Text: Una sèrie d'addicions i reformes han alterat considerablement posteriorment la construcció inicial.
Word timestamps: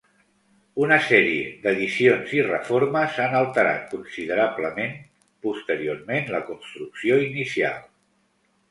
Una 0.85 0.95
sèrie 1.07 1.43
d'addicions 1.65 2.33
i 2.39 2.41
reformes 2.47 3.19
han 3.27 3.37
alterat 3.41 3.87
considerablement 3.95 4.97
posteriorment 5.49 6.35
la 6.39 6.43
construcció 6.53 7.23
inicial. 7.31 7.83